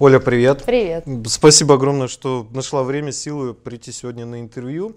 [0.00, 0.62] Оля, привет.
[0.64, 1.04] Привет.
[1.26, 4.94] Спасибо огромное, что нашла время, силы прийти сегодня на интервью.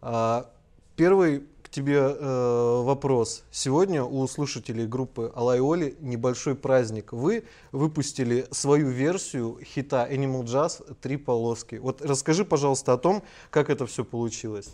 [0.00, 0.46] А,
[0.94, 3.42] первый к тебе э, вопрос.
[3.50, 7.12] Сегодня у слушателей группы Алай Оли небольшой праздник.
[7.12, 11.74] Вы выпустили свою версию хита Animal Jazz «Три полоски».
[11.82, 14.68] Вот расскажи, пожалуйста, о том, как это все получилось.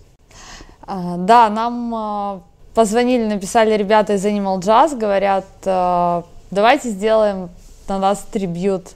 [0.83, 2.43] А, да, нам а,
[2.75, 5.47] позвонили, написали ребята из Animal Jazz, говорят,
[6.51, 7.49] давайте сделаем
[7.89, 8.93] на нас трибют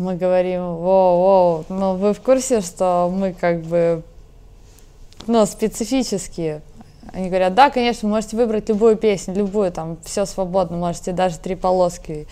[0.00, 4.02] мы говорим, воу-воу, но вы в курсе, что мы как бы,
[5.26, 6.62] ну, специфические?
[7.12, 11.54] Они говорят, да, конечно, можете выбрать любую песню, любую, там, все свободно, можете даже три
[11.54, 12.26] полоски.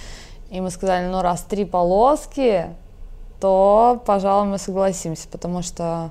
[0.51, 2.67] И мы сказали, ну, раз три полоски,
[3.39, 6.11] то, пожалуй, мы согласимся, потому что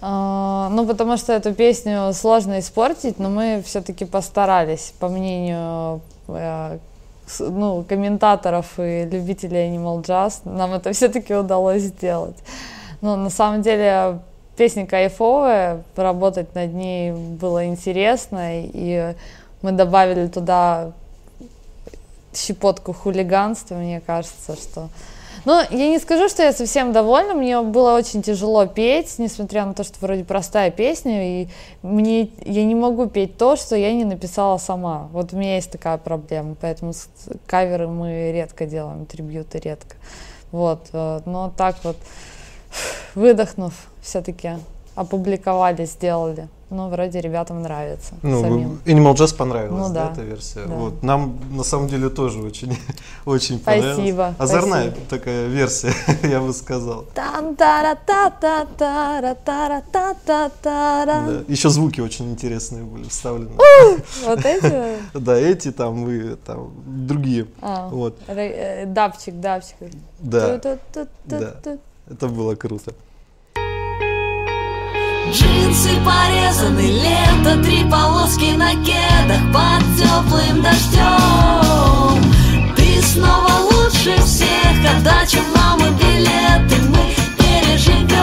[0.00, 6.80] Uh, ну, потому что эту песню сложно испортить, но мы все-таки постарались, по мнению uh,
[7.38, 12.36] ну, комментаторов и любителей Animal Jazz, нам это все-таки удалось сделать.
[13.00, 14.20] Но на самом деле
[14.56, 19.14] песня кайфовая, работать над ней было интересно, и
[19.62, 20.92] мы добавили туда
[22.34, 24.88] щепотку хулиганства, мне кажется, что
[25.44, 27.34] ну, я не скажу, что я совсем довольна.
[27.34, 31.48] Мне было очень тяжело петь, несмотря на то, что вроде простая песня, и
[31.82, 35.08] мне я не могу петь то, что я не написала сама.
[35.12, 36.92] Вот у меня есть такая проблема, поэтому
[37.46, 39.96] каверы мы редко делаем, трибьюты редко.
[40.52, 41.96] Вот, э, но так вот,
[43.14, 44.50] выдохнув, все-таки
[44.94, 48.14] опубликовали, сделали но вроде ребятам нравится.
[48.22, 48.80] Ну, самим.
[48.84, 50.64] Animal Jazz понравилась, ну, да, да, эта версия.
[50.66, 50.74] Да.
[50.74, 51.02] Вот.
[51.02, 52.76] Нам на самом деле тоже очень,
[53.24, 54.38] очень спасибо, понравилась.
[54.38, 55.92] Озорная такая версия,
[56.22, 57.04] я бы сказал.
[61.26, 61.44] Да.
[61.48, 63.52] Еще звуки очень интересные были вставлены.
[64.24, 64.98] Вот эти?
[65.14, 67.46] Да, эти там и там другие.
[67.60, 68.18] А, вот.
[68.26, 69.76] Э, дабчик, дабчик.
[70.18, 70.60] Да.
[72.08, 72.92] Это было круто.
[75.30, 82.22] Джинсы порезаны, лето, три полоски на кедах под теплым дождем.
[82.76, 88.18] Ты снова лучше всех, отдача мамы билеты мы переживем.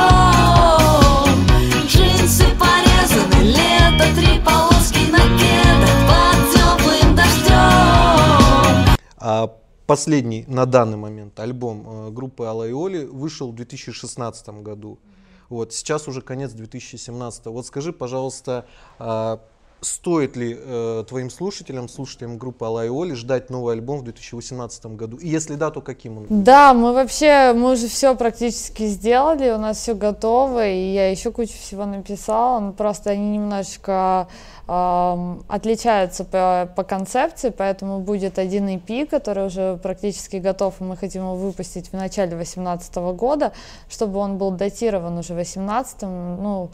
[1.88, 8.98] Джинсы порезаны, лето, три полоски на кедах под теплым дождем.
[9.18, 9.48] А
[9.88, 15.00] последний на данный момент альбом э, группы Алла и Оли вышел в 2016 году.
[15.50, 17.46] Вот сейчас уже конец 2017.
[17.48, 18.66] Вот скажи, пожалуйста,
[19.00, 19.42] а,
[19.82, 24.86] стоит ли э, твоим слушателям, слушателям группы Алла и Оли ждать новый альбом в 2018
[24.88, 25.18] году?
[25.18, 26.26] И если да, то каким он?
[26.30, 31.32] Да, мы вообще, мы уже все практически сделали, у нас все готово, и я еще
[31.32, 34.28] кучу всего написала, но просто они немножечко
[34.68, 40.98] ам, отличаются по, по концепции, поэтому будет один EP, который уже практически готов, и мы
[40.98, 43.54] хотим его выпустить в начале 2018 года,
[43.90, 46.70] чтобы он был датирован уже 2018, ну,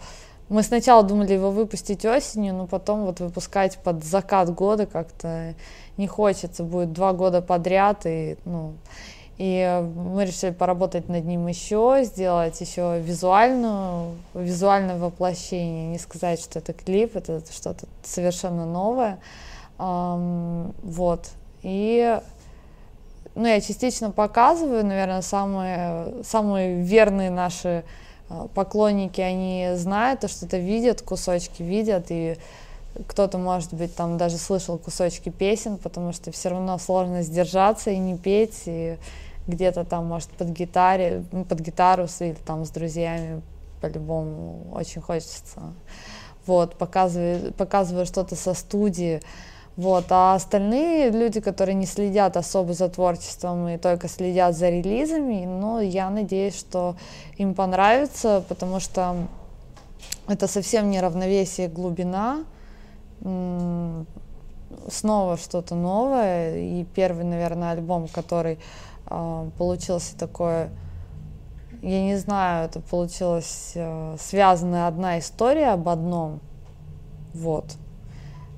[0.47, 5.55] мы сначала думали его выпустить осенью, но потом вот выпускать под закат года как-то
[5.97, 6.63] не хочется.
[6.63, 8.73] Будет два года подряд, и, ну,
[9.37, 15.87] и мы решили поработать над ним еще, сделать еще визуальную, визуальное воплощение.
[15.87, 19.19] Не сказать, что это клип, это что-то совершенно новое.
[19.77, 21.29] Вот.
[21.63, 22.19] И
[23.33, 27.83] ну, я частично показываю, наверное, самые, самые верные наши
[28.53, 32.37] поклонники, они знают, то что-то видят, кусочки видят, и
[33.07, 37.97] кто-то, может быть, там даже слышал кусочки песен, потому что все равно сложно сдержаться и
[37.97, 38.97] не петь, и
[39.47, 43.41] где-то там, может, под гитаре, ну, под гитару или там с друзьями
[43.81, 45.73] по-любому очень хочется.
[46.45, 49.21] Вот, показываю, показываю что-то со студии,
[49.77, 55.45] вот, а остальные люди, которые не следят особо за творчеством и только следят за релизами,
[55.45, 56.95] ну, я надеюсь, что
[57.37, 59.15] им понравится, потому что
[60.27, 62.45] это совсем не равновесие, глубина,
[64.89, 68.59] снова что-то новое, и первый, наверное, альбом, который
[69.07, 70.69] а, получился такой,
[71.81, 76.39] я не знаю, это получилась э, связанная одна история об одном,
[77.33, 77.65] вот.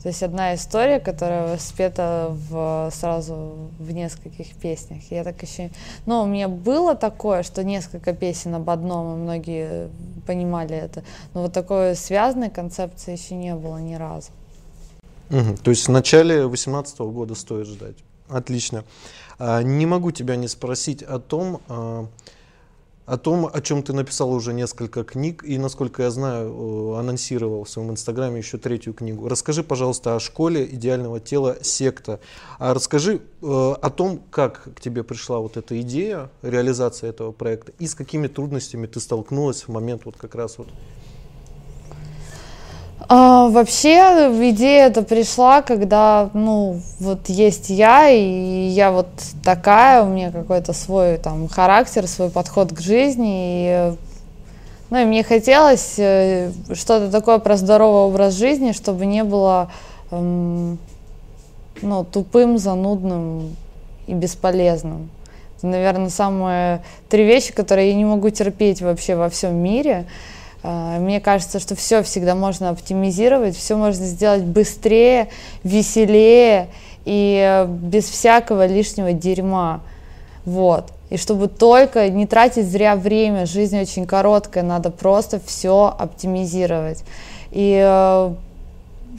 [0.07, 5.01] То есть одна история, которая спета в, сразу в нескольких песнях.
[5.09, 5.69] Я так еще...
[6.05, 9.89] Ну, у меня было такое, что несколько песен об одном, и многие
[10.25, 11.03] понимали это.
[11.33, 14.29] Но вот такой связанной концепции еще не было ни разу.
[15.27, 15.57] Мгм.
[15.57, 17.97] То есть в начале 2018 года стоит ждать.
[18.29, 18.85] Отлично.
[19.39, 22.07] А, Не могу тебя не спросить о том, а,
[23.07, 27.63] о том, о чем ты написал уже несколько книг и, насколько я знаю, э, анонсировал
[27.63, 29.29] в своем инстаграме еще третью книгу.
[29.29, 32.19] Расскажи, пожалуйста, о школе идеального тела секта.
[32.59, 37.71] А расскажи э, о том, как к тебе пришла вот эта идея, реализация этого проекта
[37.79, 40.67] и с какими трудностями ты столкнулась в момент вот как раз вот
[43.09, 49.07] а, вообще идея эта пришла, когда, ну, вот есть я, и я вот
[49.45, 53.95] такая, у меня какой-то свой там характер, свой подход к жизни, и,
[54.89, 59.71] ну, и мне хотелось э, что-то такое про здоровый образ жизни, чтобы не было,
[60.11, 60.77] эм,
[61.81, 63.55] ну, тупым, занудным
[64.07, 65.09] и бесполезным.
[65.57, 70.05] Это, наверное, самые три вещи, которые я не могу терпеть вообще во всем мире–
[70.63, 75.29] мне кажется, что все всегда можно оптимизировать, все можно сделать быстрее,
[75.63, 76.67] веселее
[77.05, 79.81] и э, без всякого лишнего дерьма.
[80.45, 80.91] Вот.
[81.09, 87.03] И чтобы только не тратить зря время, жизнь очень короткая, надо просто все оптимизировать.
[87.51, 88.33] И э,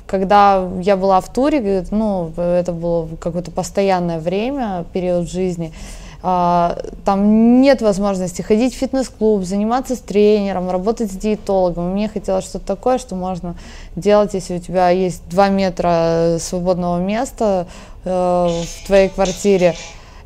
[0.06, 7.60] когда я была в туре, ну, это было какое-то постоянное время, период жизни, а, там
[7.60, 11.92] нет возможности ходить в фитнес-клуб, заниматься с тренером, работать с диетологом.
[11.92, 13.56] Мне хотелось что-то такое, что можно
[13.94, 17.68] делать, если у тебя есть 2 метра свободного места
[18.04, 19.76] э, в твоей квартире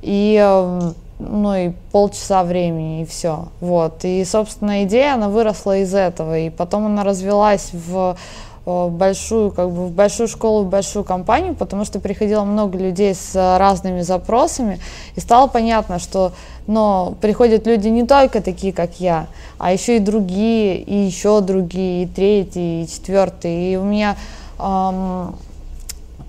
[0.01, 3.49] и э, ну и полчаса времени и все.
[3.61, 4.05] Вот.
[4.05, 6.39] И, собственно, идея, она выросла из этого.
[6.39, 8.17] И потом она развелась в
[8.65, 13.15] Э, большую, как бы, в большую школу, в большую компанию, потому что приходило много людей
[13.15, 14.79] с разными запросами,
[15.17, 16.33] и стало понятно, что
[16.69, 19.27] но приходят люди не только такие, как я,
[19.59, 23.73] а еще и другие, и еще другие, и третьи, и четвертые.
[23.73, 24.17] И у меня
[24.61, 25.35] эм,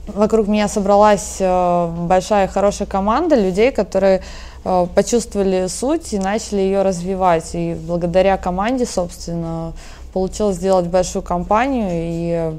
[0.07, 4.23] вокруг меня собралась э, большая хорошая команда людей, которые
[4.65, 7.51] э, почувствовали суть и начали ее развивать.
[7.53, 9.73] И благодаря команде, собственно,
[10.13, 12.53] получилось сделать большую компанию, и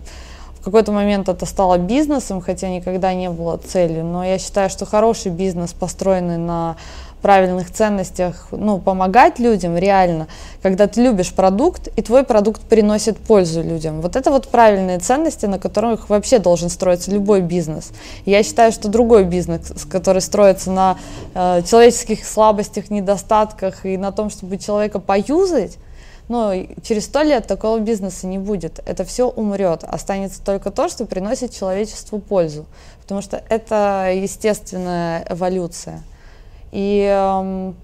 [0.60, 4.04] в какой-то момент это стало бизнесом, хотя никогда не было целью.
[4.04, 6.76] Но я считаю, что хороший бизнес, построенный на
[7.24, 10.26] правильных ценностях, ну, помогать людям реально,
[10.62, 14.02] когда ты любишь продукт, и твой продукт приносит пользу людям.
[14.02, 17.92] Вот это вот правильные ценности, на которых вообще должен строиться любой бизнес.
[18.26, 20.98] Я считаю, что другой бизнес, который строится на
[21.34, 25.78] э, человеческих слабостях, недостатках и на том, чтобы человека поюзать,
[26.28, 28.80] но через сто лет такого бизнеса не будет.
[28.86, 29.84] Это все умрет.
[29.84, 32.66] Останется только то, что приносит человечеству пользу.
[33.02, 36.02] Потому что это естественная эволюция.
[36.72, 37.76] И эм,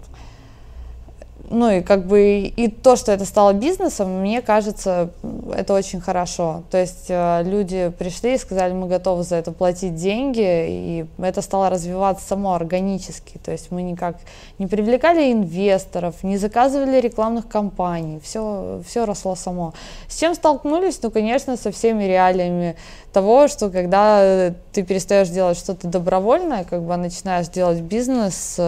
[1.51, 5.11] ну и как бы и то, что это стало бизнесом, мне кажется,
[5.53, 6.63] это очень хорошо.
[6.71, 11.43] То есть э, люди пришли и сказали, мы готовы за это платить деньги, и это
[11.43, 13.39] стало развиваться само органически.
[13.45, 14.17] То есть мы никак
[14.59, 19.75] не привлекали инвесторов, не заказывали рекламных кампаний, все, все росло само.
[20.09, 21.01] С чем столкнулись?
[21.03, 22.77] Ну, конечно, со всеми реалиями
[23.13, 28.61] того, что когда ты перестаешь делать что-то добровольное, как бы начинаешь делать бизнес,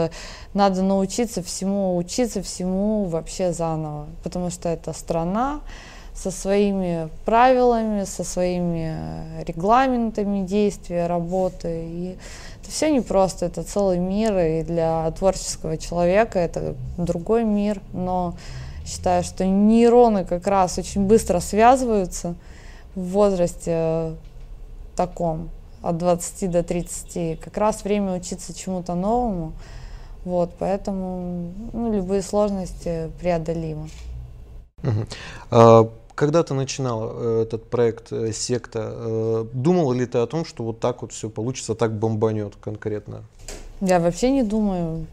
[0.54, 5.60] надо научиться всему, учиться всему вообще заново, потому что это страна
[6.14, 11.84] со своими правилами, со своими регламентами действия, работы.
[11.86, 12.16] И
[12.60, 18.34] это все непросто, это целый мир, и для творческого человека это другой мир, но
[18.84, 22.34] считаю, что нейроны как раз очень быстро связываются
[22.94, 24.12] в возрасте
[24.96, 25.50] таком,
[25.82, 27.40] от 20 до 30.
[27.40, 29.52] Как раз время учиться чему-то новому.
[30.24, 33.88] Вот, поэтому ну, любые сложности преодолимы.
[34.84, 35.06] Угу.
[35.50, 40.44] А, когда ты начинал э, этот проект э, «Секта», э, думал ли ты о том,
[40.44, 43.24] что вот так вот все получится, так бомбанет конкретно?
[43.80, 45.06] Я вообще не думаю.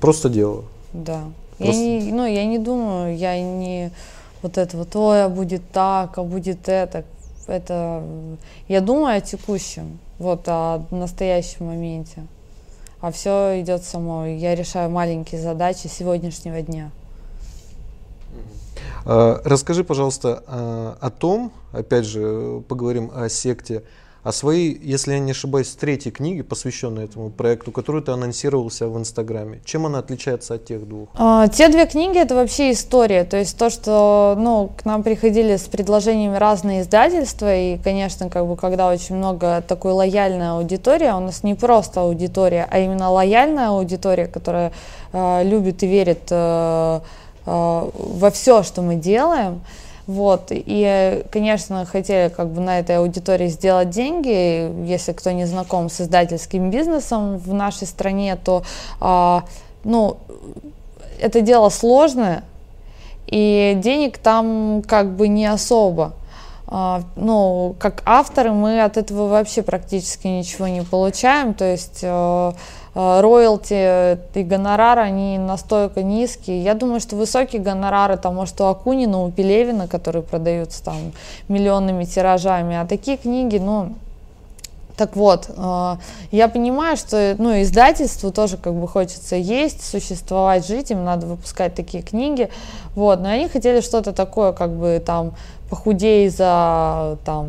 [0.00, 0.64] Просто делаю?
[0.92, 1.24] Да.
[1.58, 1.74] Просто...
[1.74, 3.90] Я не, ну, я не думаю, я не
[4.42, 7.04] вот это вот, ой, а будет так, а будет это.
[7.46, 8.02] Это
[8.68, 12.24] я думаю о текущем, вот о настоящем моменте
[13.04, 14.24] а все идет само.
[14.24, 16.90] Я решаю маленькие задачи сегодняшнего дня.
[19.04, 23.82] А, расскажи, пожалуйста, а, о том, опять же, поговорим о секте,
[24.24, 28.98] о своей, если я не ошибаюсь, третьей книге, посвященной этому проекту, которую ты анонсировался в
[28.98, 29.60] Инстаграме.
[29.66, 31.10] Чем она отличается от тех двух?
[31.14, 33.24] А, те две книги это вообще история.
[33.24, 38.46] То есть то, что ну, к нам приходили с предложениями разные издательства, и, конечно, как
[38.46, 43.68] бы, когда очень много такой лояльной аудитории, у нас не просто аудитория, а именно лояльная
[43.68, 44.72] аудитория, которая
[45.12, 47.00] э, любит и верит э,
[47.44, 49.60] э, во все, что мы делаем.
[50.06, 54.86] Вот, и, конечно, хотели как бы на этой аудитории сделать деньги.
[54.86, 58.64] Если кто не знаком с издательским бизнесом в нашей стране, то,
[59.00, 59.44] а,
[59.82, 60.18] ну,
[61.20, 62.44] это дело сложное,
[63.26, 66.12] и денег там как бы не особо.
[66.76, 72.52] А, ну, как авторы мы от этого вообще практически ничего не получаем, то есть э,
[72.96, 76.64] э, роялти и гонорары, они настолько низкие.
[76.64, 80.96] Я думаю, что высокие гонорары, там, может, у Акунина, у Пелевина, которые продаются там
[81.46, 83.94] миллионными тиражами, а такие книги, ну,
[84.96, 85.96] так вот, э,
[86.30, 91.74] я понимаю, что ну, издательству тоже как бы хочется есть, существовать, жить, им надо выпускать
[91.74, 92.48] такие книги,
[92.94, 95.34] вот, но они хотели что-то такое, как бы там,
[95.68, 97.48] похудей за, там,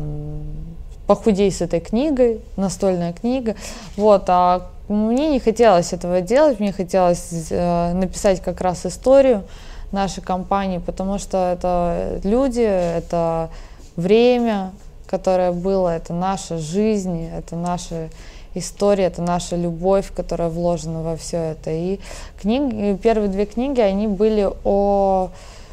[1.06, 3.54] похудей с этой книгой, настольная книга,
[3.96, 9.44] вот, а мне не хотелось этого делать, мне хотелось э, написать как раз историю
[9.92, 13.50] нашей компании, потому что это люди, это
[13.96, 14.72] время,
[15.06, 18.08] которое было, это наша жизнь, это наша
[18.54, 21.70] история, это наша любовь, которая вложена во все это.
[21.70, 22.00] И
[22.40, 25.30] книги, первые две книги, они были о,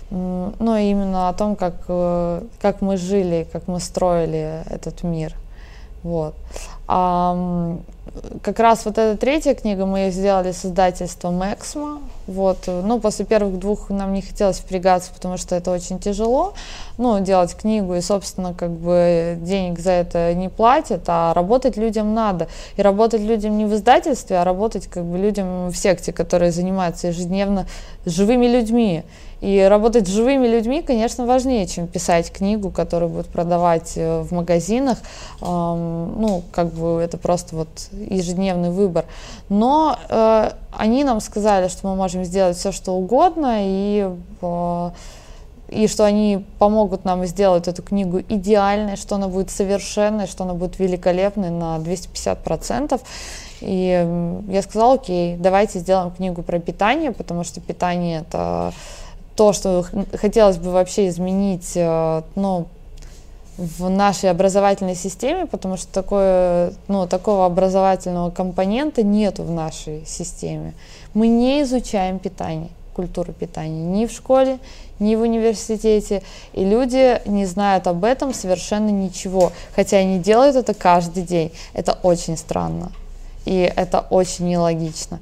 [0.10, 5.36] ну, именно о том, как, э, как мы жили, как мы строили этот мир.
[6.04, 6.36] Вот.
[6.88, 7.78] А,
[8.42, 12.00] как раз вот эта третья книга мы сделали с издательством Эксмо.
[12.28, 12.68] Вот.
[12.68, 16.54] Ну, после первых двух нам не хотелось впрягаться, потому что это очень тяжело,
[16.98, 22.14] ну, делать книгу, и, собственно, как бы денег за это не платят, а работать людям
[22.14, 22.48] надо.
[22.78, 27.08] И работать людям не в издательстве, а работать как бы людям в секте, которые занимаются
[27.08, 27.66] ежедневно
[28.06, 29.04] живыми людьми.
[29.44, 34.32] И работать с живыми людьми, конечно, важнее, чем писать книгу, которую будут продавать э, в
[34.32, 35.00] магазинах.
[35.42, 39.04] Ну, как бы это просто вот ежедневный выбор.
[39.50, 44.10] Но э, они нам сказали, что мы можем сделать все, что угодно, и
[44.42, 44.90] э,
[45.68, 50.54] и что они помогут нам сделать эту книгу идеальной, что она будет совершенной, что она
[50.54, 53.02] будет великолепной на 250%.
[53.62, 58.72] И я сказала, окей, давайте сделаем книгу про питание, потому что питание это
[59.36, 62.68] то, что хотелось бы вообще изменить, э, ну,
[63.58, 70.74] в нашей образовательной системе, потому что такое, ну, такого образовательного компонента нету в нашей системе.
[71.14, 74.58] Мы не изучаем питание, культуру питания ни в школе,
[75.00, 76.24] ни в университете,
[76.54, 81.52] и люди не знают об этом совершенно ничего, хотя они делают это каждый день.
[81.74, 82.92] Это очень странно,
[83.46, 85.20] и это очень нелогично.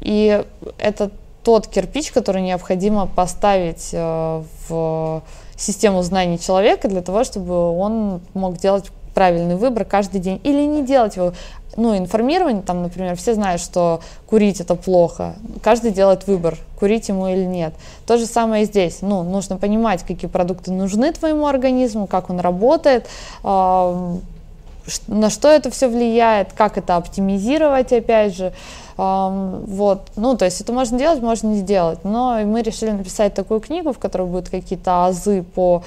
[0.00, 0.44] И
[0.78, 1.10] это
[1.44, 5.22] тот кирпич, который необходимо поставить э, в
[5.56, 10.84] систему знаний человека для того, чтобы он мог делать правильный выбор каждый день или не
[10.84, 11.32] делать его.
[11.76, 15.36] Ну, информирование, там, например, все знают, что курить это плохо.
[15.62, 17.72] Каждый делает выбор, курить ему или нет.
[18.06, 18.98] То же самое и здесь.
[19.00, 23.06] Ну, нужно понимать, какие продукты нужны твоему организму, как он работает,
[23.42, 28.52] на что это все влияет, как это оптимизировать, опять же.
[28.96, 32.04] Вот, ну, то есть это можно делать, можно не сделать.
[32.04, 35.82] Но мы решили написать такую книгу, в которой будут какие-то азы по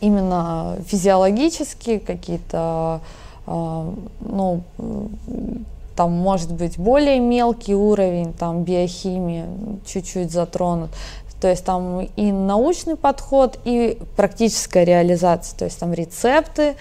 [0.00, 3.00] именно физиологически, какие-то,
[3.46, 4.62] ну,
[5.96, 9.46] там может быть более мелкий уровень, там биохимии
[9.86, 10.90] чуть-чуть затронут.
[11.40, 16.74] То есть там и научный подход, и практическая реализация, то есть там рецепты,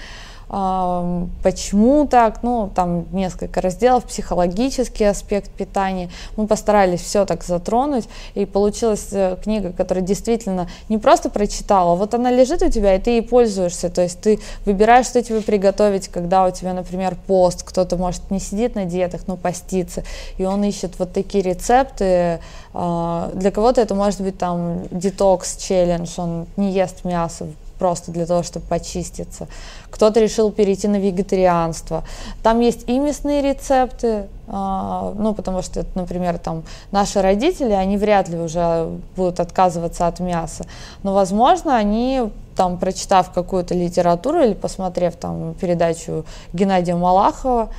[0.50, 6.10] почему так, ну, там несколько разделов, психологический аспект питания.
[6.38, 12.14] Мы постарались все так затронуть, и получилась э, книга, которая действительно не просто прочитала, вот
[12.14, 16.08] она лежит у тебя, и ты ей пользуешься, то есть ты выбираешь, что тебе приготовить,
[16.08, 20.04] когда у тебя, например, пост, кто-то, может, не сидит на диетах, но постится,
[20.38, 22.40] и он ищет вот такие рецепты,
[22.74, 28.44] а, для кого-то это может быть там детокс-челлендж, он не ест мясо просто для того,
[28.44, 29.48] чтобы почиститься.
[29.90, 32.04] Кто-то решил перейти на вегетарианство.
[32.44, 38.30] Там есть и мясные рецепты, а, ну, потому что, например, там наши родители, они вряд
[38.30, 40.66] ли уже будут отказываться от мяса.
[41.04, 47.70] Но, возможно, они там, прочитав какую-то литературу или посмотрев там передачу Геннадия Малахова,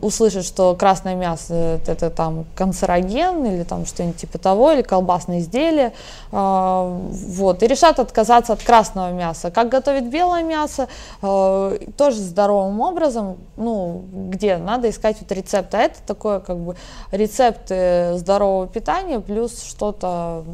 [0.00, 5.92] услышит, что красное мясо это там канцероген или там что-нибудь типа того, или колбасные изделия,
[6.30, 9.50] а, вот, и решат отказаться от красного мяса.
[9.50, 10.86] Как готовить белое мясо,
[11.20, 16.76] а, тоже здоровым образом, ну, где надо искать вот рецепты, а это такое как бы
[17.10, 20.44] рецепты здорового питания плюс что-то,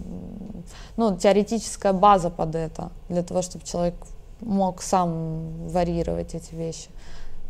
[0.97, 3.95] ну, теоретическая база под это, для того, чтобы человек
[4.41, 6.89] мог сам варьировать эти вещи.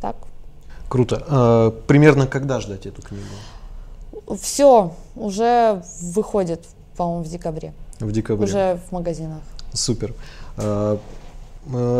[0.00, 0.16] Так?
[0.88, 1.24] Круто.
[1.28, 4.36] А, примерно когда ждать эту книгу?
[4.40, 6.64] Все, уже выходит,
[6.96, 7.72] по-моему, в декабре.
[8.00, 8.44] В декабре.
[8.44, 9.40] Уже в магазинах.
[9.72, 10.14] Супер.
[10.56, 10.98] А,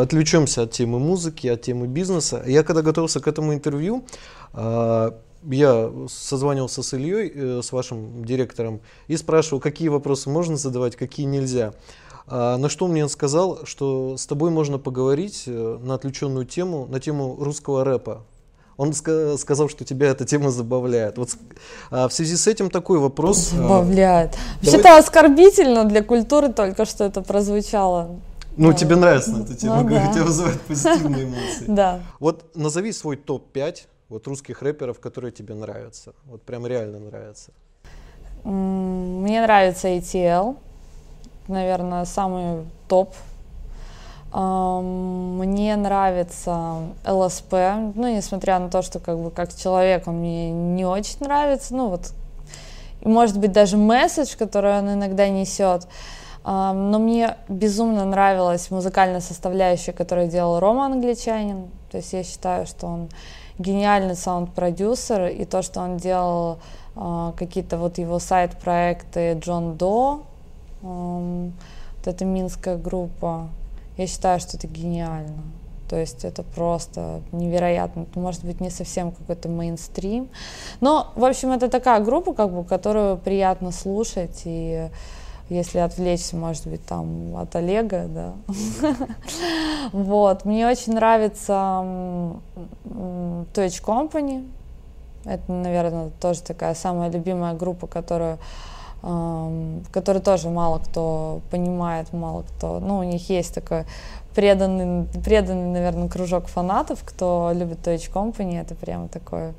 [0.01, 2.43] отвлечемся от темы музыки, от темы бизнеса.
[2.47, 4.05] Я когда готовился к этому интервью,
[4.53, 10.97] а, я созванивался с Ильей, э, с вашим директором, и спрашивал, какие вопросы можно задавать,
[10.97, 11.75] какие нельзя.
[12.31, 16.87] А, на что мне он сказал, что с тобой можно поговорить э, на отвлеченную тему,
[16.87, 18.23] на тему русского рэпа.
[18.77, 21.19] Он ска- сказал, что тебя эта тема забавляет.
[21.19, 21.31] Вот
[21.91, 23.51] а, в связи с этим такой вопрос.
[23.53, 24.37] а, Забавляет.
[24.63, 28.11] Вообще-то оскорбительно для культуры только что это прозвучало.
[28.57, 28.75] ну, Да.
[28.77, 30.13] тебе нравится эта тема, Ну да.
[30.13, 31.65] тебя вызывает позитивные эмоции.
[31.67, 32.01] Да.
[32.21, 33.77] Вот назови свой топ-5
[34.09, 36.13] вот русских рэперов, которые тебе нравятся.
[36.27, 37.51] Вот прям реально нравятся.
[38.45, 40.57] Мне нравится ATL,
[41.49, 43.15] наверное, самый топ.
[44.33, 47.53] Мне нравится ЛСП,
[47.95, 51.89] ну, несмотря на то, что как бы как человек он мне не очень нравится, ну,
[51.89, 52.13] вот,
[53.03, 55.89] может быть даже месседж, который он иногда несет.
[56.45, 61.69] Но мне безумно нравилась музыкальная составляющая, которую делал Рома Англичанин.
[61.91, 63.09] То есть я считаю, что он
[63.59, 66.59] гениальный саунд-продюсер, и то, что он делал
[66.95, 70.23] а, какие-то вот его сайт-проекты Джон До,
[70.83, 73.49] вот эта минская группа,
[73.97, 75.43] я считаю, что это гениально.
[75.89, 78.03] То есть это просто невероятно.
[78.03, 80.29] Это может быть не совсем какой-то мейнстрим.
[80.81, 84.43] Но, в общем, это такая группа, как бы, которую приятно слушать.
[84.45, 84.89] И
[85.49, 88.33] если отвлечься, может быть, там от Олега, да.
[89.93, 90.45] Вот.
[90.45, 91.83] Мне очень нравится
[93.55, 94.47] Touch Company.
[95.25, 98.39] Это, наверное, тоже такая самая любимая группа, которую
[99.03, 102.81] ам, которую тоже мало кто понимает, мало кто.
[102.81, 103.85] Ну, у них есть такой
[104.35, 108.61] преданный, преданный, наверное, кружок фанатов, кто любит Touch Company.
[108.61, 109.53] Это прямо такой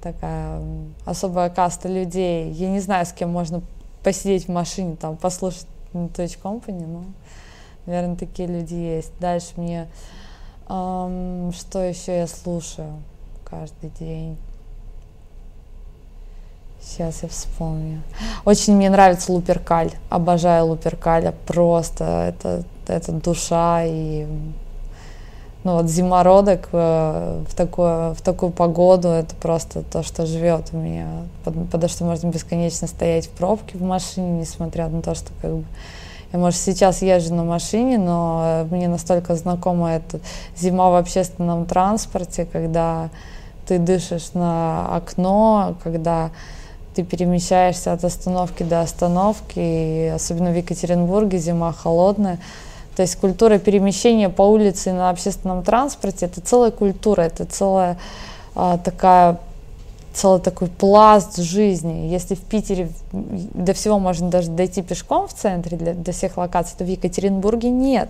[0.00, 0.60] такая
[1.06, 2.50] особая каста людей.
[2.52, 3.62] Я не знаю, с кем можно
[4.02, 7.04] посидеть в машине, там, послушать Touch Company, но,
[7.86, 9.12] наверное, такие люди есть.
[9.18, 9.88] Дальше мне,
[10.68, 13.02] ам, что еще я слушаю
[13.44, 14.36] каждый день?
[16.86, 18.02] Сейчас я вспомню.
[18.44, 19.92] Очень мне нравится Луперкаль.
[20.10, 21.34] Обожаю Луперкаля.
[21.46, 24.26] Просто это, это душа и
[25.64, 30.76] ну вот зимородок э, в, такую, в такую погоду это просто то, что живет у
[30.76, 31.08] меня.
[31.42, 35.64] Потому что можно бесконечно стоять в пробке в машине, несмотря на то, что как бы
[36.34, 40.20] я, может, сейчас езжу на машине, но мне настолько знакома эта
[40.54, 43.08] зима в общественном транспорте, когда
[43.66, 46.30] ты дышишь на окно, когда
[46.94, 52.38] ты перемещаешься от остановки до остановки, и особенно в Екатеринбурге зима холодная.
[52.96, 57.98] То есть культура перемещения по улице и на общественном транспорте это целая культура, это целая
[58.54, 59.38] а, такая
[60.14, 62.06] целый такой пласт жизни.
[62.08, 66.76] Если в Питере до всего можно даже дойти пешком в центре, для, до всех локаций,
[66.78, 68.08] то в Екатеринбурге нет.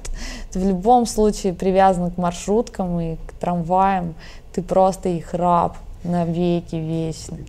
[0.52, 4.14] Ты в любом случае привязан к маршруткам и к трамваям.
[4.52, 7.46] Ты просто их раб навеки вечный.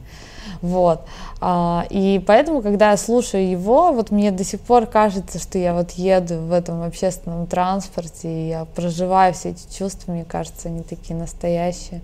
[0.62, 1.02] Вот.
[1.42, 5.74] А, и поэтому, когда я слушаю его, вот мне до сих пор кажется, что я
[5.74, 10.84] вот еду в этом общественном транспорте, и я проживаю все эти чувства, мне кажется, они
[10.84, 12.02] такие настоящие.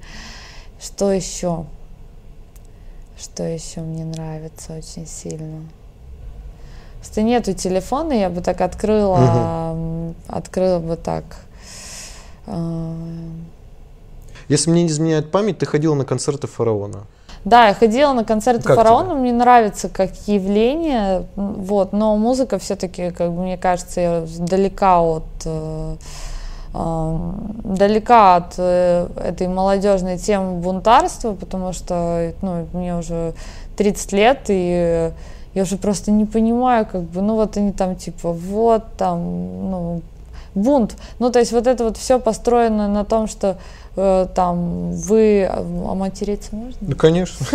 [0.80, 1.66] Что еще?
[3.20, 5.62] Что еще мне нравится очень сильно?
[6.98, 11.24] Просто нету телефона, я бы так открыла, м, открыла бы так.
[12.48, 12.96] а,
[14.48, 17.06] Если мне не изменяет память, ты ходила на концерты фараона.
[17.44, 23.10] Да, я ходила на концерты Как фараона, мне нравится как явление, вот, но музыка все-таки,
[23.10, 25.96] как мне кажется, далека от э,
[26.74, 33.34] далека от э, этой молодежной темы бунтарства, потому что ну, мне уже
[33.76, 35.12] 30 лет, и
[35.54, 39.20] я уже просто не понимаю, как бы, ну вот они там типа, вот там,
[39.72, 40.02] ну,
[40.56, 40.96] бунт.
[41.20, 43.58] Ну, то есть вот это вот все построено на том, что
[43.96, 46.78] там вы, а материться можно?
[46.82, 47.46] Ну, конечно.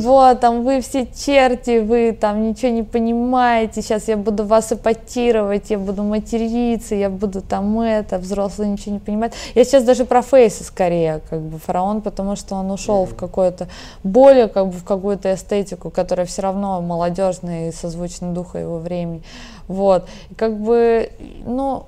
[0.00, 5.70] Вот, там вы все черти, вы там ничего не понимаете, сейчас я буду вас эпатировать,
[5.70, 9.34] я буду материться, я буду там это, взрослые ничего не понимают.
[9.54, 13.68] Я сейчас даже про Фейса скорее, как бы, фараон, потому что он ушел в какое-то
[14.02, 19.22] более, как бы, в какую-то эстетику, которая все равно молодежная и созвучна духу его времени.
[19.68, 21.10] Вот, как бы,
[21.46, 21.86] ну,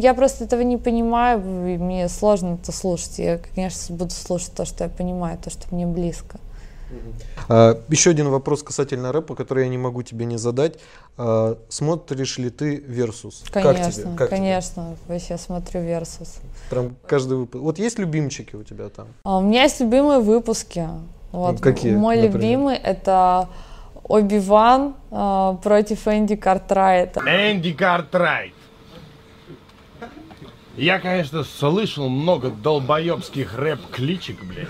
[0.00, 3.18] я просто этого не понимаю, и мне сложно это слушать.
[3.18, 6.38] Я, конечно, буду слушать то, что я понимаю, то, что мне близко.
[7.48, 10.74] А, Еще один вопрос касательно рэпа, который я не могу тебе не задать.
[11.16, 13.44] А, Смотришь ли ты Versus?
[13.52, 14.04] Как Конечно, тебе?
[14.16, 14.38] Как тебе?
[14.38, 14.96] конечно.
[15.06, 16.36] Вообще смотрю Версус.
[16.68, 17.62] Прям каждый выпуск.
[17.62, 19.06] Вот есть любимчики у тебя там?
[19.24, 20.88] А у меня есть любимые выпуски.
[21.32, 21.60] Вот.
[21.60, 22.34] Какие, Мой например?
[22.40, 23.48] любимый это
[24.02, 27.20] Оби-Ван а, против Энди Картрайта.
[27.20, 28.52] Энди Картрайт.
[30.76, 34.68] Я, конечно, слышал много долбоебских рэп-кличек, блядь.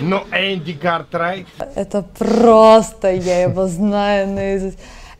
[0.00, 1.46] Но Энди Картрайт...
[1.74, 4.78] Это просто, я его знаю наизусть.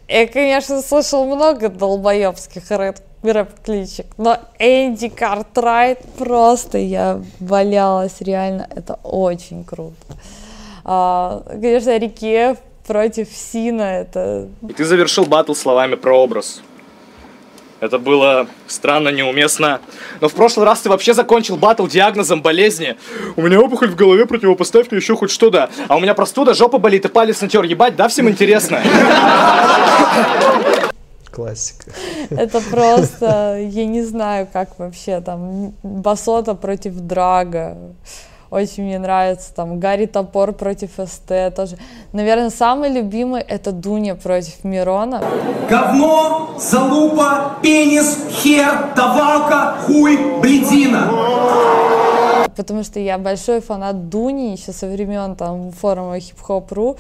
[0.09, 8.95] Я, конечно, слышал много долбоебских рэп, рэп-кличек, но Энди Картрайт просто я валялась, реально, это
[9.05, 9.95] очень круто.
[10.85, 14.49] А, конечно, Рикеф против Сина, это...
[14.69, 16.61] И ты завершил батл словами про образ.
[17.81, 19.81] Это было странно, неуместно.
[20.21, 22.97] Но в прошлый раз ты вообще закончил батл диагнозом болезни.
[23.37, 25.71] У меня опухоль в голове, противопоставь мне еще хоть что-то.
[25.89, 27.65] А у меня простуда, жопа болит и палец натер.
[27.65, 28.83] Ебать, да, всем интересно?
[31.31, 31.91] Классика.
[32.31, 37.79] Это просто, я не знаю, как вообще там Басота против Драга.
[38.51, 41.77] Очень мне нравится там Гарри Топор против СТ тоже.
[42.13, 45.23] Наверное, самый любимый это Дуня против Мирона.
[45.69, 51.09] Говно, залупа, пенис, хер, давалка, хуй, бледина.
[52.57, 56.97] Потому что я большой фанат Дуни еще со времен там форума хип-хоп.ру.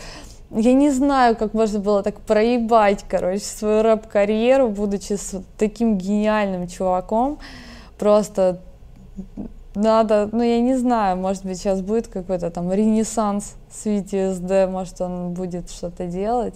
[0.53, 6.69] Я не знаю, как можно было так проебать, короче, свою рэп-карьеру, будучи с таким гениальным
[6.69, 7.39] чуваком.
[7.99, 8.61] Просто
[9.75, 15.01] надо, ну я не знаю, может быть сейчас будет какой-то там ренессанс с VTSD, может
[15.01, 16.55] он будет что-то делать.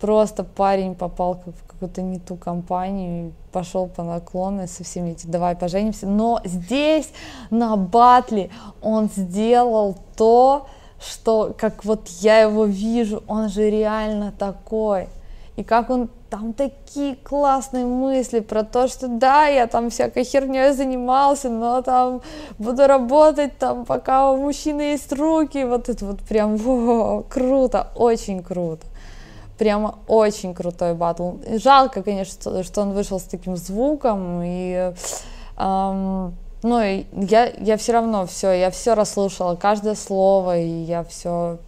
[0.00, 5.30] Просто парень попал в какую-то не ту компанию и пошел по наклонной со всеми этими
[5.30, 6.06] «давай поженимся».
[6.06, 7.10] Но здесь,
[7.50, 8.50] на батле,
[8.82, 10.66] он сделал то,
[11.00, 15.08] что, как вот я его вижу, он же реально такой.
[15.56, 20.72] И как он там такие классные мысли про то, что да, я там всякой херней
[20.72, 22.22] занимался, но там
[22.58, 25.64] буду работать там, пока у мужчины есть руки.
[25.64, 28.86] Вот это вот прям во, круто, очень круто.
[29.58, 31.36] Прямо очень крутой батл.
[31.46, 34.42] Жалко, конечно, что он вышел с таким звуком.
[34.44, 34.92] И,
[35.56, 41.58] эм, ну, я, я все равно все, я все расслышала, каждое слово, и я все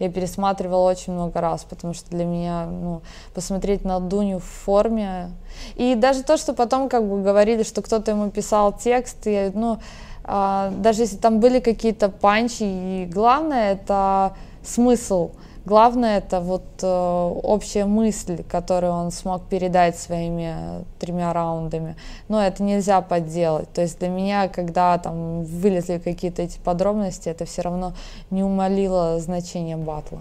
[0.00, 3.02] я пересматривала очень много раз, потому что для меня, ну,
[3.34, 5.30] посмотреть на Дуню в форме,
[5.76, 9.78] и даже то, что потом как бы говорили, что кто-то ему писал текст, и, ну,
[10.24, 14.34] а, даже если там были какие-то панчи, и главное это
[14.64, 15.32] смысл,
[15.64, 21.96] Главное это вот э, общая мысль, которую он смог передать своими тремя раундами.
[22.28, 23.70] Но это нельзя подделать.
[23.72, 27.94] То есть для меня, когда там вылезли какие-то эти подробности, это все равно
[28.30, 30.20] не умолило значение батла.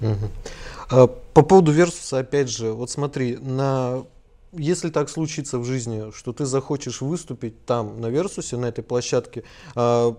[0.00, 1.08] Угу.
[1.34, 4.02] По поводу Версуса, опять же, вот смотри, на
[4.52, 9.44] если так случится в жизни, что ты захочешь выступить там, на Версусе, на этой площадке,
[9.74, 10.16] а,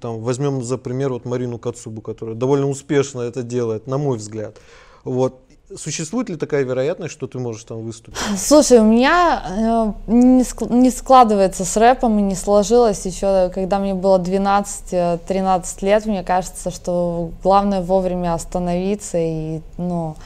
[0.00, 4.58] там, возьмем за пример вот Марину Кацубу, которая довольно успешно это делает, на мой взгляд.
[5.02, 5.40] Вот.
[5.74, 8.18] Существует ли такая вероятность, что ты можешь там выступить?
[8.36, 13.94] Слушай, у меня э, не, не складывается с рэпом и не сложилось еще, когда мне
[13.94, 20.16] было 12-13 лет, мне кажется, что главное вовремя остановиться и, ну,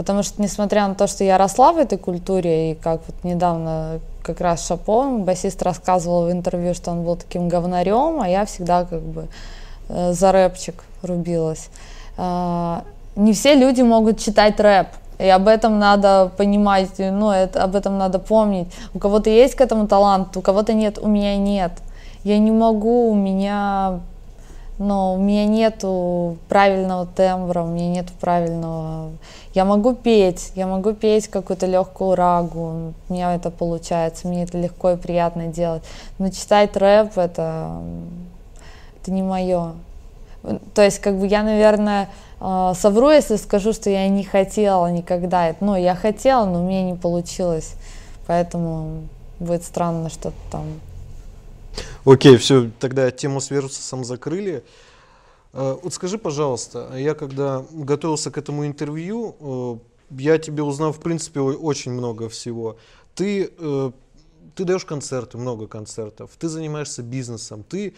[0.00, 4.00] Потому что, несмотря на то, что я росла в этой культуре, и как вот недавно
[4.22, 8.86] как раз Шапон, басист, рассказывал в интервью, что он был таким говнарем, а я всегда
[8.86, 9.28] как бы
[9.90, 11.68] э, за рэпчик рубилась.
[12.16, 12.80] Э,
[13.14, 14.86] не все люди могут читать рэп,
[15.18, 18.68] и об этом надо понимать, ну, это, об этом надо помнить.
[18.94, 21.72] У кого-то есть к этому талант, у кого-то нет, у меня нет.
[22.24, 24.00] Я не могу, у меня
[24.80, 29.10] но у меня нету правильного тембра, у меня нету правильного...
[29.52, 34.56] Я могу петь, я могу петь какую-то легкую рагу, у меня это получается, мне это
[34.56, 35.82] легко и приятно делать.
[36.18, 37.82] Но читать рэп это,
[39.02, 39.72] это не мое.
[40.74, 42.08] То есть, как бы я, наверное,
[42.40, 45.54] э, совру, если скажу, что я не хотела никогда.
[45.60, 47.74] Ну, я хотела, но у меня не получилось.
[48.26, 49.02] Поэтому
[49.38, 50.62] будет странно что-то там
[52.04, 54.64] Окей, все, тогда тему с Версусом закрыли.
[55.52, 59.76] Э, вот скажи, пожалуйста, я когда готовился к этому интервью, э,
[60.18, 62.76] я тебе узнал, в принципе, очень много всего.
[63.14, 63.90] Ты, э,
[64.54, 67.94] ты даешь концерты, много концертов, ты занимаешься бизнесом, ты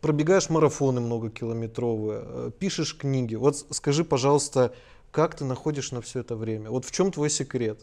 [0.00, 3.36] пробегаешь марафоны многокилометровые, пишешь книги.
[3.36, 4.74] Вот скажи, пожалуйста,
[5.12, 6.70] как ты находишь на все это время?
[6.70, 7.78] Вот в чем твой секрет?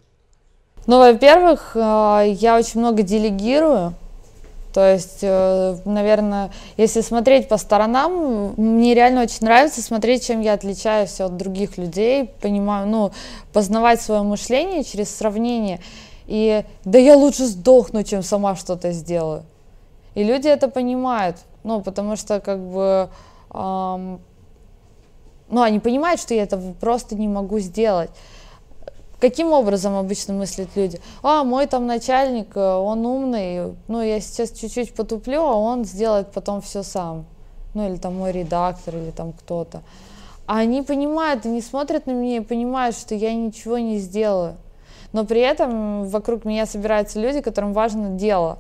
[0.87, 3.93] Ну, во-первых, я очень много делегирую.
[4.73, 10.53] То есть, э, наверное, если смотреть по сторонам, мне реально очень нравится смотреть, чем я
[10.53, 13.11] отличаюсь от других людей, понимаю, ну,
[13.51, 15.81] познавать свое мышление через сравнение.
[16.27, 19.43] И да я лучше сдохну, чем сама что-то сделаю.
[20.15, 23.09] И люди это понимают, ну, потому что как бы,
[23.53, 24.21] эм,
[25.49, 28.11] ну, они понимают, что я это просто не могу сделать.
[29.21, 30.99] Каким образом обычно мыслят люди?
[31.21, 36.31] А, мой там начальник, э, он умный, ну, я сейчас чуть-чуть потуплю, а он сделает
[36.31, 37.25] потом все сам.
[37.73, 39.83] Ну, или там мой редактор, или там кто-то.
[40.47, 44.57] А они понимают, они смотрят на меня и понимают, что я ничего не сделаю.
[45.13, 48.59] Но при этом вокруг меня собираются люди, которым важно дело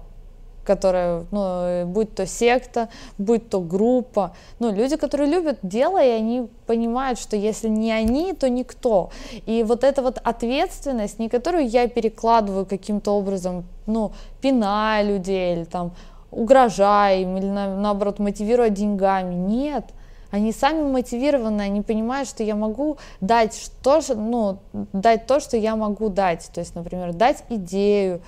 [0.65, 6.47] которая, ну, будь то секта, будь то группа, ну, люди, которые любят дело, и они
[6.65, 9.09] понимают, что если не они, то никто.
[9.45, 15.63] И вот эта вот ответственность, не которую я перекладываю каким-то образом, ну, пиная людей или
[15.65, 15.93] там
[16.31, 19.85] угрожая им, или на, наоборот мотивируя деньгами, нет,
[20.31, 24.59] они сами мотивированы, они понимают, что я могу дать то, ну,
[24.93, 28.21] дать то, что я могу дать, то есть, например, дать идею,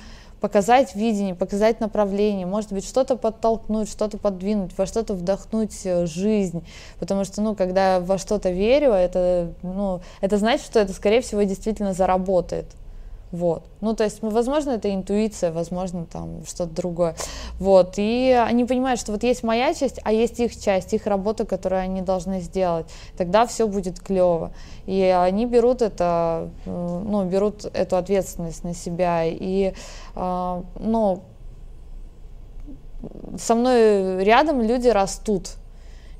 [0.43, 6.67] показать видение, показать направление, может быть, что-то подтолкнуть, что-то подвинуть, во что-то вдохнуть э, жизнь.
[6.99, 11.43] Потому что, ну, когда во что-то верю, это, ну, это значит, что это, скорее всего,
[11.43, 12.65] действительно заработает.
[13.33, 13.63] Вот.
[13.81, 17.15] Ну, то есть, возможно, это интуиция, возможно, там что-то другое.
[17.57, 17.95] Вот.
[17.97, 21.81] И они понимают, что вот есть моя часть, а есть их часть, их работа, которую
[21.81, 22.85] они должны сделать.
[23.17, 24.53] Тогда все будет клево.
[24.85, 29.25] И они берут это, ну, берут эту ответственность на себя.
[29.25, 29.73] И,
[30.15, 31.23] э, ну,
[33.39, 35.53] со мной рядом люди растут.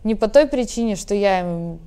[0.03, 1.79] Не по той причине, что я им,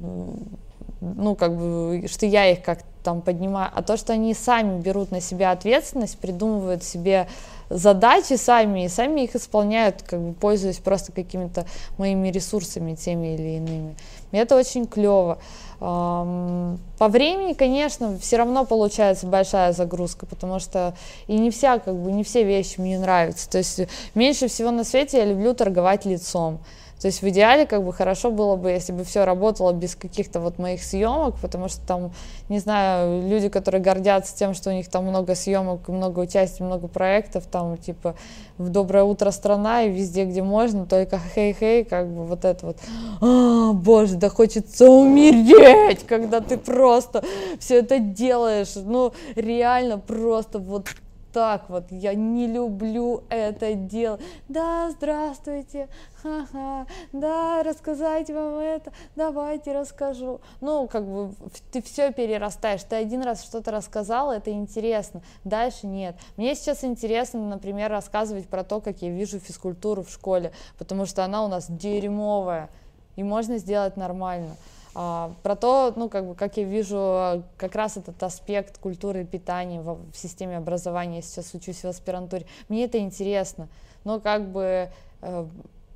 [1.00, 5.12] ну, как бы, что я их как-то там поднимаю, а то, что они сами берут
[5.12, 7.28] на себя ответственность, придумывают себе
[7.70, 11.66] задачи сами и сами их исполняют, как бы пользуясь просто какими-то
[11.98, 13.94] моими ресурсами теми или иными.
[14.32, 15.38] И это очень клево.
[15.78, 20.96] По времени, конечно, все равно получается большая загрузка, потому что
[21.28, 23.48] и не вся, как бы, не все вещи мне нравятся.
[23.48, 23.82] То есть
[24.14, 26.58] меньше всего на свете я люблю торговать лицом.
[27.00, 30.40] То есть в идеале как бы хорошо было бы, если бы все работало без каких-то
[30.40, 32.12] вот моих съемок, потому что там,
[32.48, 36.88] не знаю, люди, которые гордятся тем, что у них там много съемок, много участий, много
[36.88, 38.14] проектов, там типа
[38.56, 42.78] в «Доброе утро, страна» и везде, где можно, только хей-хей, как бы вот это вот,
[43.20, 47.22] а, боже, да хочется умереть, когда ты просто
[47.58, 50.88] все это делаешь, ну реально просто вот
[51.36, 54.22] так вот, я не люблю это делать.
[54.48, 55.90] Да, здравствуйте,
[56.22, 60.40] ха-ха, да, рассказать вам это, давайте расскажу.
[60.62, 61.34] Ну, как бы
[61.70, 66.16] ты все перерастаешь, ты один раз что-то рассказал, это интересно, дальше нет.
[66.38, 71.22] Мне сейчас интересно, например, рассказывать про то, как я вижу физкультуру в школе, потому что
[71.22, 72.70] она у нас дерьмовая,
[73.16, 74.56] и можно сделать нормально.
[74.98, 79.82] А, про то, ну, как бы, как я вижу как раз этот аспект культуры питания
[79.82, 81.16] в, в системе образования.
[81.16, 82.46] Я сейчас учусь в аспирантуре.
[82.70, 83.68] Мне это интересно,
[84.04, 84.88] но как бы
[85.20, 85.46] э,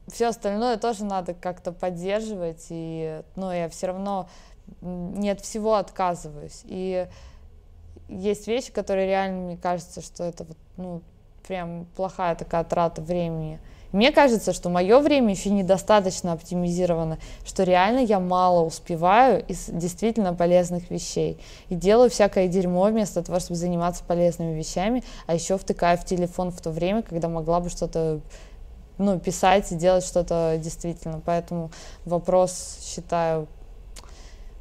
[0.06, 4.28] все остальное тоже надо как-то поддерживать, и, ну, я все равно
[4.82, 6.60] не от всего отказываюсь.
[6.66, 7.08] И
[8.10, 11.00] есть вещи, которые реально, мне кажется, что это вот, ну,
[11.48, 13.60] прям плохая такая трата времени.
[13.92, 20.32] Мне кажется, что мое время еще недостаточно оптимизировано, что реально я мало успеваю из действительно
[20.32, 21.40] полезных вещей.
[21.68, 26.52] И делаю всякое дерьмо вместо того, чтобы заниматься полезными вещами, а еще втыкаю в телефон
[26.52, 28.20] в то время, когда могла бы что-то
[28.98, 31.20] ну, писать и делать что-то действительно.
[31.24, 31.70] Поэтому
[32.04, 33.48] вопрос, считаю,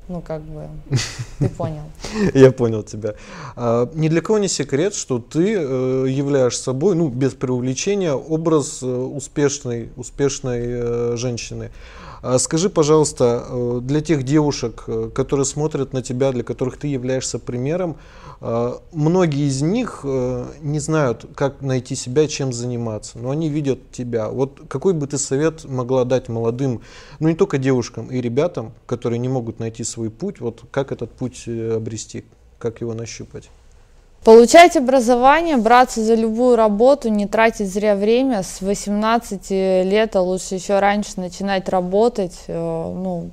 [0.09, 0.67] ну, как бы,
[1.39, 1.83] ты понял.
[2.33, 3.13] Я понял тебя.
[3.55, 8.79] А, ни для кого не секрет, что ты э, являешь собой, ну, без преувеличения, образ
[8.81, 11.69] э, успешной, успешной э, женщины.
[12.21, 17.95] А скажи, пожалуйста, для тех девушек, которые смотрят на тебя, для которых ты являешься примером,
[18.41, 24.29] многие из них не знают, как найти себя, чем заниматься, но они видят тебя.
[24.29, 26.81] Вот какой бы ты совет могла дать молодым,
[27.19, 31.11] ну не только девушкам и ребятам, которые не могут найти свой путь, вот как этот
[31.11, 32.23] путь обрести,
[32.59, 33.49] как его нащупать?
[34.23, 38.43] Получать образование, браться за любую работу, не тратить зря время.
[38.43, 43.31] С 18 лет, а лучше еще раньше начинать работать, э, ну,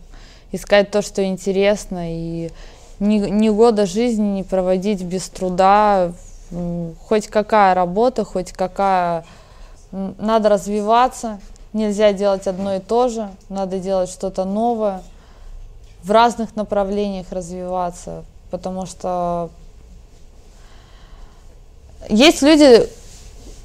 [0.53, 2.51] искать то, что интересно, и
[3.01, 6.13] ни, ни года жизни не проводить без труда.
[7.09, 9.25] Хоть какая работа, хоть какая...
[9.91, 11.41] Надо развиваться,
[11.73, 15.03] нельзя делать одно и то же, надо делать что-то новое,
[16.03, 19.51] в разных направлениях развиваться, потому что
[22.09, 22.89] есть люди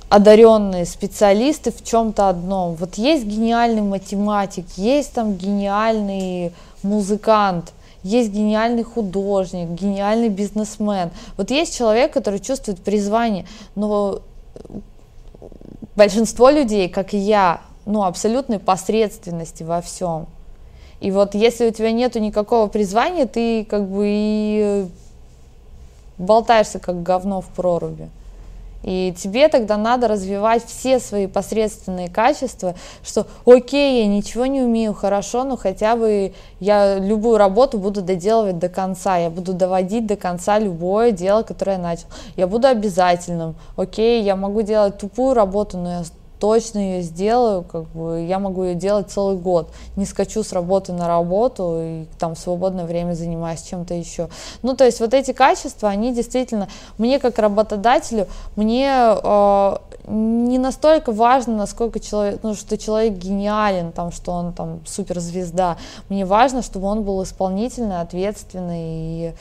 [0.09, 2.75] одаренные специалисты в чем-то одном.
[2.75, 11.11] Вот есть гениальный математик, есть там гениальный музыкант, есть гениальный художник, гениальный бизнесмен.
[11.37, 14.21] Вот есть человек, который чувствует призвание, но
[15.95, 20.27] большинство людей, как и я, ну, абсолютной посредственности во всем.
[20.99, 24.87] И вот если у тебя нету никакого призвания, ты как бы и
[26.17, 28.09] болтаешься как говно в проруби.
[28.83, 34.93] И тебе тогда надо развивать все свои посредственные качества, что окей, я ничего не умею
[34.93, 40.15] хорошо, но хотя бы я любую работу буду доделывать до конца, я буду доводить до
[40.15, 42.07] конца любое дело, которое я начал.
[42.35, 46.03] Я буду обязательным, окей, я могу делать тупую работу, но я
[46.41, 50.91] точно ее сделаю, как бы я могу ее делать целый год, не скачу с работы
[50.91, 54.27] на работу и там в свободное время занимаюсь чем-то еще.
[54.63, 59.77] Ну, то есть вот эти качества, они действительно, мне как работодателю, мне э,
[60.07, 65.77] не настолько важно, насколько человек, ну, что человек гениален, там, что он там суперзвезда.
[66.09, 69.33] Мне важно, чтобы он был исполнительный, ответственный и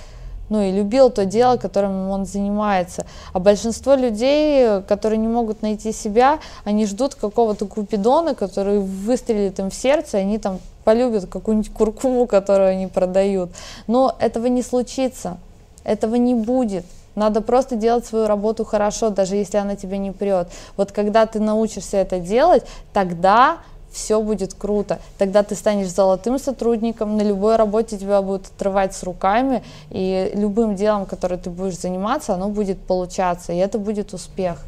[0.50, 3.06] ну и любил то дело, которым он занимается.
[3.32, 9.70] А большинство людей, которые не могут найти себя, они ждут какого-то купидона, который выстрелит им
[9.70, 13.50] в сердце, они там полюбят какую-нибудь куркуму, которую они продают.
[13.86, 15.38] Но этого не случится,
[15.84, 16.84] этого не будет.
[17.14, 20.48] Надо просто делать свою работу хорошо, даже если она тебе не прет.
[20.76, 23.58] Вот когда ты научишься это делать, тогда
[23.92, 25.00] все будет круто.
[25.18, 30.76] Тогда ты станешь золотым сотрудником, на любой работе тебя будут отрывать с руками, и любым
[30.76, 34.58] делом, которое ты будешь заниматься, оно будет получаться, и это будет успех.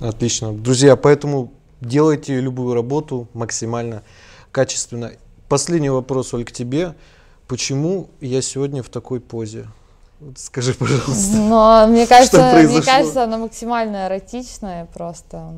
[0.00, 0.52] Отлично.
[0.52, 4.02] Друзья, поэтому делайте любую работу максимально
[4.52, 5.12] качественно.
[5.48, 6.94] Последний вопрос, Оль, к тебе.
[7.46, 9.66] Почему я сегодня в такой позе?
[10.20, 11.36] Вот скажи, пожалуйста.
[11.36, 12.92] Но мне кажется, мне произошло?
[12.92, 15.52] кажется, она максимально эротичная, просто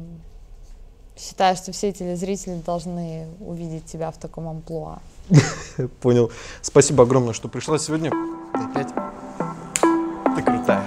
[1.18, 4.98] считаю, что все телезрители должны увидеть тебя в таком амплуа.
[6.00, 6.30] Понял.
[6.62, 8.10] Спасибо огромное, что пришла сегодня.
[8.10, 8.88] Ты опять.
[10.36, 10.85] Ты крутая.